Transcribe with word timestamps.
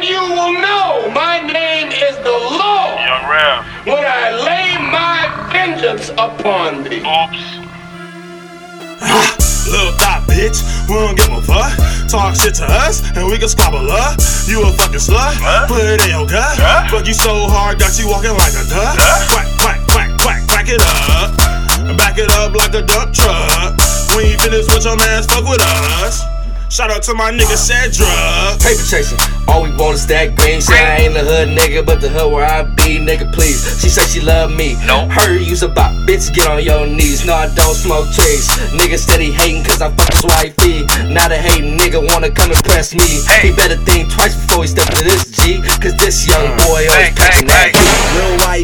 And 0.00 0.08
you 0.08 0.16
will 0.32 0.56
know 0.56 1.12
my 1.12 1.44
name 1.44 1.92
is 1.92 2.16
the 2.24 2.32
Lord 2.32 2.96
Young 3.04 3.28
Rev. 3.28 3.60
when 3.84 4.00
I 4.00 4.32
lay 4.32 4.80
my 4.80 5.28
vengeance 5.52 6.08
upon 6.16 6.84
thee. 6.88 7.04
Oops. 7.04 7.36
Little 9.68 9.92
thought, 10.00 10.24
bitch, 10.24 10.64
we 10.88 10.94
don't 10.96 11.12
give 11.20 11.28
a 11.28 11.42
fuck. 11.44 11.76
Talk 12.08 12.32
shit 12.34 12.54
to 12.56 12.64
us, 12.64 13.04
and 13.12 13.28
we 13.28 13.36
can 13.36 13.52
squabble 13.52 13.92
up. 13.92 14.16
You 14.48 14.64
a 14.64 14.72
fucking 14.72 15.04
slut, 15.04 15.36
Huh? 15.36 15.68
put 15.68 15.84
it 15.84 16.00
in 16.00 16.16
your 16.16 16.24
gut. 16.24 16.56
Huh? 16.56 16.88
Fuck 16.88 17.04
you 17.04 17.12
so 17.12 17.44
hard, 17.52 17.78
got 17.78 18.00
you 18.00 18.08
walking 18.08 18.32
like 18.32 18.56
a 18.56 18.64
duck. 18.72 18.96
Huh? 18.96 19.20
Quack, 19.28 19.52
quack, 19.60 19.84
quack, 19.92 20.10
quack, 20.24 20.40
quack 20.48 20.68
it 20.72 20.80
up. 20.80 21.36
Back 22.00 22.16
it 22.16 22.32
up 22.40 22.56
like 22.56 22.72
a 22.72 22.80
dump 22.80 23.12
truck. 23.12 23.76
When 24.16 24.24
you 24.24 24.38
finish 24.40 24.64
with 24.72 24.80
your 24.88 24.96
mans, 24.96 25.26
fuck 25.28 25.44
with 25.44 25.60
us. 26.00 26.24
Shout 26.70 26.88
out 26.88 27.02
to 27.10 27.14
my 27.14 27.32
nigga 27.32 27.58
Cedric. 27.58 28.06
Paper 28.62 28.86
chasing, 28.86 29.18
all 29.50 29.66
we 29.66 29.74
want 29.74 29.98
is 29.98 30.06
that 30.06 30.38
green. 30.38 30.62
Say 30.62 30.78
I 30.78 31.02
ain't 31.02 31.14
the 31.14 31.26
hood 31.26 31.50
nigga, 31.50 31.84
but 31.84 32.00
the 32.00 32.08
hood 32.08 32.30
where 32.30 32.46
I 32.46 32.62
be, 32.62 33.02
nigga. 33.02 33.26
Please, 33.34 33.58
she 33.82 33.88
said 33.90 34.06
she 34.06 34.20
love 34.20 34.54
me. 34.54 34.78
No. 34.86 35.10
Her 35.10 35.34
use 35.34 35.66
about 35.66 35.90
bitch, 36.06 36.32
get 36.32 36.46
on 36.46 36.62
your 36.62 36.86
knees. 36.86 37.26
No, 37.26 37.34
I 37.34 37.52
don't 37.58 37.74
smoke 37.74 38.06
trees. 38.14 38.46
Nigga 38.70 39.02
steady 39.02 39.32
hating 39.32 39.64
cause 39.64 39.82
I 39.82 39.90
fuck 39.90 40.14
his 40.14 40.22
wifey. 40.22 40.86
Now 41.10 41.26
the 41.26 41.42
hating 41.42 41.74
nigga 41.76 42.06
wanna 42.06 42.30
come 42.30 42.54
impress 42.54 42.94
me. 42.94 43.18
Hey. 43.26 43.50
He 43.50 43.56
better 43.56 43.74
think 43.82 44.06
twice 44.14 44.38
before 44.38 44.62
he 44.62 44.70
step 44.70 44.86
to 44.94 45.02
this 45.02 45.26
G. 45.26 45.58
Cause 45.82 45.98
this 45.98 46.22
young 46.22 46.54
mm. 46.54 46.70
boy 46.70 46.86
always 46.86 47.10
Hey, 47.10 47.18
catching 47.18 47.50
hey, 47.50 47.74
that 47.74 47.74
hey. 47.74 47.89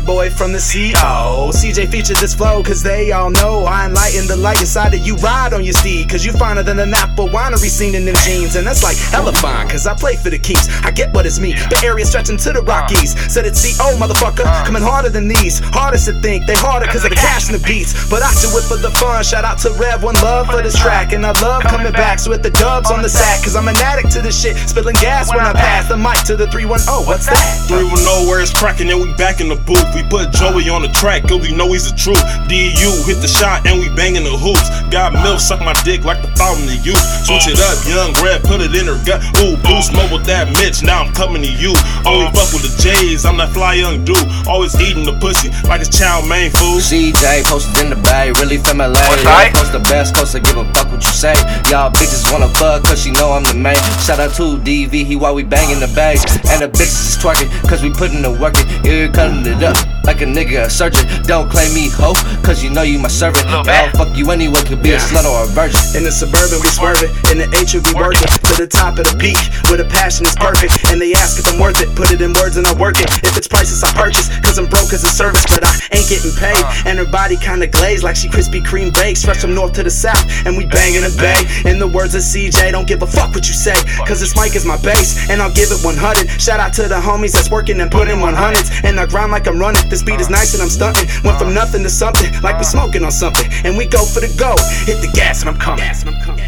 Boy 0.00 0.30
from 0.30 0.52
the 0.52 0.58
CO. 0.58 1.50
CJ 1.52 1.90
featured 1.90 2.16
this 2.16 2.34
flow, 2.34 2.62
cause 2.62 2.82
they 2.82 3.12
all 3.12 3.30
know 3.30 3.64
I 3.64 3.86
enlighten 3.86 4.26
the 4.26 4.36
light 4.36 4.60
inside 4.60 4.92
of 4.94 5.00
you. 5.06 5.16
Ride 5.16 5.52
on 5.52 5.64
your 5.64 5.74
steed, 5.74 6.10
cause 6.10 6.24
you 6.24 6.32
finer 6.32 6.62
than 6.62 6.78
an 6.78 6.92
apple 6.92 7.28
winery 7.28 7.68
scene 7.68 7.94
in 7.94 8.04
them 8.04 8.16
jeans. 8.24 8.56
And 8.56 8.66
that's 8.66 8.82
like 8.82 8.96
hella 8.96 9.32
fine, 9.32 9.68
cause 9.68 9.86
I 9.86 9.94
play 9.94 10.16
for 10.16 10.30
the 10.30 10.38
keeps. 10.38 10.68
I 10.82 10.90
get 10.90 11.14
what 11.14 11.24
it's 11.24 11.38
me. 11.38 11.52
The 11.52 11.80
area 11.84 12.04
stretching 12.04 12.36
to 12.38 12.52
the 12.52 12.62
Rockies. 12.62 13.14
Said 13.32 13.46
it's 13.46 13.62
CO, 13.62 13.94
motherfucker. 13.96 14.44
Coming 14.66 14.82
harder 14.82 15.08
than 15.08 15.28
these. 15.28 15.60
Hardest 15.60 16.06
to 16.06 16.20
think, 16.20 16.46
they 16.46 16.54
harder 16.54 16.86
cause 16.86 17.04
of 17.04 17.10
the 17.10 17.16
cash 17.16 17.48
and 17.48 17.54
the 17.54 17.64
beats. 17.64 17.94
But 18.10 18.22
I 18.22 18.32
do 18.42 18.50
it 18.58 18.64
for 18.66 18.76
the 18.76 18.90
fun. 18.98 19.22
Shout 19.22 19.44
out 19.44 19.58
to 19.60 19.70
Rev, 19.78 20.02
one 20.02 20.16
love 20.16 20.48
for 20.48 20.62
this 20.62 20.76
track. 20.76 21.12
And 21.12 21.24
I 21.24 21.32
love 21.40 21.62
coming 21.62 21.92
back, 21.92 22.18
so 22.18 22.30
with 22.30 22.42
the 22.42 22.50
dubs 22.50 22.90
on 22.90 23.02
the 23.02 23.08
sack. 23.08 23.44
Cause 23.44 23.54
I'm 23.54 23.68
an 23.68 23.76
addict 23.78 24.10
to 24.12 24.20
this 24.20 24.40
shit. 24.40 24.56
Spilling 24.68 24.96
gas 24.96 25.30
when 25.30 25.44
I 25.44 25.52
pass 25.52 25.88
the 25.88 25.96
mic 25.96 26.18
to 26.26 26.36
the 26.36 26.46
310. 26.50 27.06
What's 27.06 27.26
that? 27.26 27.64
Three 27.68 27.84
will 27.84 28.02
know 28.02 28.16
oh, 28.16 28.26
where 28.26 28.40
it's 28.40 28.52
cracking, 28.52 28.88
and 28.90 29.00
we 29.00 29.12
back 29.14 29.40
in 29.40 29.48
the 29.48 29.56
booth. 29.56 29.85
We 29.94 30.02
put 30.08 30.32
Joey 30.32 30.68
on 30.68 30.82
the 30.82 30.92
track, 30.92 31.28
cause 31.28 31.40
we 31.40 31.52
know 31.52 31.72
he's 31.72 31.90
the 31.90 31.96
truth. 31.96 32.20
DU 32.48 32.90
hit 33.06 33.20
the 33.20 33.28
shot, 33.28 33.66
and 33.66 33.78
we 33.78 33.88
banging 33.94 34.24
the 34.24 34.34
hoops. 34.34 34.66
Got 34.90 35.12
milk, 35.12 35.40
suck 35.40 35.60
my 35.60 35.74
dick 35.84 36.04
like 36.04 36.22
the 36.22 36.30
fountain 36.38 36.68
of 36.68 36.80
youth. 36.84 37.00
Switch 37.26 37.48
it 37.48 37.58
up, 37.60 37.76
young 37.86 38.12
red, 38.24 38.42
put 38.42 38.60
it 38.60 38.74
in 38.74 38.86
her 38.86 38.98
gut. 39.04 39.22
Ooh, 39.42 39.56
boost 39.62 39.92
smoke 39.92 40.10
with 40.10 40.26
that 40.26 40.48
Mitch, 40.58 40.82
now 40.82 41.02
I'm 41.02 41.12
coming 41.12 41.42
to 41.42 41.52
you. 41.52 41.74
Only 42.06 42.26
uh. 42.28 42.36
fuck 42.36 42.50
with 42.52 42.64
the 42.64 42.72
J's, 42.80 43.24
I'm 43.24 43.36
that 43.38 43.50
fly 43.50 43.74
young 43.74 44.04
dude. 44.04 44.20
Always 44.46 44.74
eating 44.80 45.04
the 45.04 45.16
pussy 45.18 45.50
like 45.68 45.80
it's 45.80 45.92
chow 45.92 46.22
mein 46.24 46.50
food. 46.50 46.80
CJ 46.80 47.44
posted 47.46 47.76
in 47.84 47.90
the 47.90 48.00
bay, 48.06 48.32
really 48.40 48.58
family. 48.58 48.96
What's 49.08 49.22
Y'all 49.22 49.32
right? 49.32 49.52
post 49.54 49.72
the 49.72 49.82
best, 49.86 50.14
coast 50.14 50.32
to 50.32 50.40
give 50.40 50.56
a 50.56 50.64
fuck 50.72 50.90
what 50.92 51.02
you 51.02 51.14
say. 51.14 51.34
Y'all 51.70 51.90
bitches 51.90 52.26
wanna 52.32 52.48
fuck, 52.56 52.84
cause 52.84 53.02
she 53.02 53.10
know 53.10 53.32
I'm 53.32 53.44
the 53.44 53.54
main. 53.54 53.80
Shout 54.04 54.20
out 54.20 54.34
to 54.36 54.56
DV, 54.60 54.92
he 54.92 55.16
while 55.16 55.34
we 55.34 55.42
banging 55.42 55.80
the 55.80 55.90
bass. 55.94 56.22
And 56.50 56.62
the 56.62 56.68
bitches 56.68 57.14
is 57.14 57.16
twerking, 57.18 57.50
cause 57.68 57.82
we 57.82 57.90
putting 57.90 58.22
the 58.22 58.30
work 58.30 58.56
in. 58.58 58.66
Here 58.84 59.08
cutting 59.10 59.44
it 59.46 59.62
up. 59.62 59.75
Like 60.16 60.24
a 60.24 60.32
nigga, 60.32 60.64
a 60.64 60.70
surgeon. 60.70 61.04
Don't 61.28 61.44
claim 61.50 61.74
me 61.76 61.92
hoe, 61.92 62.16
cause 62.40 62.64
you 62.64 62.70
know 62.70 62.80
you 62.80 62.98
my 62.98 63.12
servant. 63.12 63.44
Little 63.52 63.68
Y'all 63.68 63.92
fuck 63.92 64.16
you 64.16 64.30
anyway, 64.30 64.64
could 64.64 64.80
be 64.80 64.96
a 64.96 64.96
slut 64.96 65.28
or 65.28 65.44
a 65.44 65.48
virgin. 65.52 65.76
In 65.92 66.08
the 66.08 66.10
suburban, 66.10 66.56
we 66.56 66.72
swerving. 66.72 67.12
In 67.28 67.36
the 67.36 67.44
H, 67.52 67.76
we 67.76 67.84
working 67.92 68.24
to 68.24 68.54
the 68.56 68.64
top 68.64 68.96
of 68.96 69.04
the 69.04 69.12
peak. 69.20 69.36
Where 69.68 69.76
the 69.76 69.84
passion 69.84 70.24
is 70.24 70.32
perfect. 70.32 70.88
And 70.88 70.96
they 70.96 71.12
ask 71.12 71.36
if 71.36 71.44
I'm 71.52 71.60
worth 71.60 71.84
it. 71.84 71.92
Put 71.92 72.16
it 72.16 72.24
in 72.24 72.32
words 72.32 72.56
and 72.56 72.64
I 72.64 72.72
work 72.80 72.96
it. 72.96 73.12
If 73.28 73.36
it's 73.36 73.44
prices, 73.44 73.84
I 73.84 73.92
purchase. 73.92 74.32
Cause 74.40 74.56
I'm 74.56 74.72
broke 74.72 74.88
as 74.96 75.04
a 75.04 75.12
service, 75.12 75.44
but 75.52 75.60
I 75.60 75.76
ain't 75.92 76.08
getting 76.08 76.32
paid. 76.32 76.64
Uh. 76.64 76.88
And 76.88 76.96
her 76.96 77.04
body 77.04 77.36
kinda 77.36 77.68
glazed 77.68 78.00
like 78.00 78.16
she 78.16 78.32
Krispy 78.32 78.64
Kreme 78.64 78.96
baked. 78.96 79.20
Fresh 79.20 79.44
from 79.44 79.52
north 79.52 79.76
to 79.76 79.84
the 79.84 79.92
south. 79.92 80.24
And 80.48 80.56
we 80.56 80.64
banging 80.64 81.04
the 81.04 81.12
bay. 81.20 81.44
In 81.68 81.76
the 81.76 81.88
words 81.92 82.16
of 82.16 82.24
CJ, 82.24 82.72
don't 82.72 82.88
give 82.88 83.04
a 83.04 83.06
fuck 83.06 83.36
what 83.36 83.44
you 83.44 83.52
say. 83.52 83.76
Cause 84.08 84.16
this 84.16 84.32
mic 84.32 84.56
is 84.56 84.64
my 84.64 84.80
base. 84.80 85.28
And 85.28 85.44
I'll 85.44 85.52
give 85.52 85.68
it 85.76 85.84
100. 85.84 86.40
Shout 86.40 86.56
out 86.56 86.72
to 86.80 86.88
the 86.88 86.96
homies 86.96 87.36
that's 87.36 87.52
working 87.52 87.84
and 87.84 87.92
putting 87.92 88.16
100s. 88.16 88.72
And 88.80 88.96
I 88.96 89.04
grind 89.04 89.28
like 89.28 89.44
I'm 89.44 89.60
running. 89.60 89.84
This 89.92 90.05
beat 90.06 90.20
is 90.20 90.30
nice 90.30 90.54
and 90.54 90.62
I'm 90.62 90.70
stunting. 90.70 91.08
Went 91.24 91.38
from 91.38 91.52
nothing 91.52 91.82
to 91.82 91.90
something. 91.90 92.30
Like 92.40 92.56
we 92.58 92.64
smoking 92.64 93.04
on 93.04 93.10
something. 93.10 93.44
And 93.64 93.76
we 93.76 93.84
go 93.84 94.06
for 94.06 94.20
the 94.20 94.32
go. 94.38 94.54
Hit 94.86 95.02
the 95.02 95.10
gas 95.12 95.42
and 95.42 95.50
I'm 95.50 95.58
coming. 95.58 95.84
Gas 95.84 96.04
and 96.04 96.14
I'm 96.14 96.22
coming. 96.22 96.44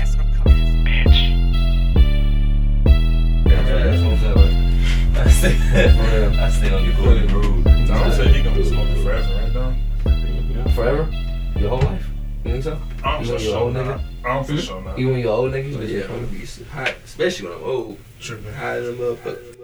I 5.20 6.50
still 6.50 6.70
don't 6.70 6.84
get 6.84 6.96
cool. 7.30 7.62
Tom 7.86 8.12
said 8.12 8.34
he 8.34 8.42
gonna 8.42 8.56
be 8.56 8.64
smoking 8.64 9.02
forever, 9.02 9.34
right, 9.34 9.52
Dom? 9.52 10.72
Forever? 10.75 11.10
Your 11.58 11.70
whole 11.70 11.80
life? 11.80 12.08
You 12.44 12.52
think 12.52 12.64
so? 12.64 12.80
I'm 13.04 13.20
You 13.20 13.26
for 13.26 13.32
want 13.32 13.44
your 13.44 13.52
sure 13.52 13.56
old 13.58 13.75
not. 13.75 13.86
nigga? 13.86 14.00
I'm 14.25 14.44
for 14.44 14.56
sure 14.56 14.80
not. 14.82 14.98
Even 14.98 15.12
when 15.12 15.20
you're 15.20 15.32
old 15.32 15.52
nigga? 15.52 15.76
But 15.76 15.88
yeah, 15.88 16.02
I'm 16.04 16.08
gonna 16.08 16.26
be 16.26 16.46
hot, 16.72 16.94
especially 17.04 17.48
when 17.48 17.58
I'm 17.58 17.64
old. 17.64 17.98
Tripping. 18.20 18.52
High 18.52 18.78
in 18.78 18.84
the 18.84 18.92
motherfucker. 18.92 19.57